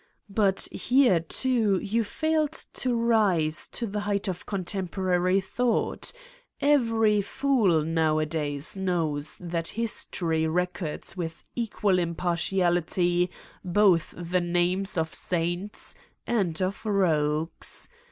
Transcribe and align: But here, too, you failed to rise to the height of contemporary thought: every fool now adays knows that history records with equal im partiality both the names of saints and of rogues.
But 0.31 0.61
here, 0.71 1.19
too, 1.19 1.77
you 1.83 2.03
failed 2.03 2.53
to 2.73 2.95
rise 2.95 3.67
to 3.67 3.85
the 3.85 3.99
height 3.99 4.27
of 4.27 4.47
contemporary 4.47 5.39
thought: 5.39 6.11
every 6.59 7.21
fool 7.21 7.83
now 7.83 8.15
adays 8.15 8.75
knows 8.75 9.37
that 9.39 9.67
history 9.77 10.47
records 10.47 11.15
with 11.15 11.43
equal 11.55 11.99
im 11.99 12.15
partiality 12.15 13.29
both 13.63 14.15
the 14.17 14.41
names 14.41 14.97
of 14.97 15.13
saints 15.13 15.93
and 16.25 16.59
of 16.63 16.83
rogues. 16.83 17.87